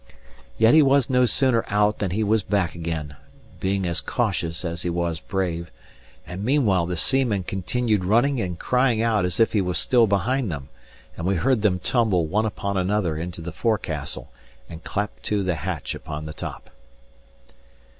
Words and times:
Yet 0.57 0.73
he 0.73 0.81
was 0.81 1.11
no 1.11 1.25
sooner 1.27 1.63
out 1.67 1.99
than 1.99 2.09
he 2.09 2.23
was 2.23 2.41
back 2.41 2.73
again, 2.73 3.15
being 3.59 3.85
as 3.85 4.01
cautious 4.01 4.65
as 4.65 4.81
he 4.81 4.89
was 4.89 5.19
brave; 5.19 5.69
and 6.25 6.43
meanwhile 6.43 6.87
the 6.87 6.97
seamen 6.97 7.43
continued 7.43 8.03
running 8.03 8.41
and 8.41 8.57
crying 8.57 9.03
out 9.03 9.25
as 9.25 9.39
if 9.39 9.53
he 9.53 9.61
was 9.61 9.77
still 9.77 10.07
behind 10.07 10.51
them; 10.51 10.69
and 11.15 11.27
we 11.27 11.35
heard 11.35 11.61
them 11.61 11.77
tumble 11.77 12.25
one 12.25 12.47
upon 12.47 12.77
another 12.77 13.15
into 13.15 13.41
the 13.41 13.51
forecastle, 13.53 14.31
and 14.67 14.83
clap 14.83 15.21
to 15.21 15.43
the 15.43 15.53
hatch 15.53 15.93
upon 15.93 16.25
the 16.25 16.33
top. 16.33 16.71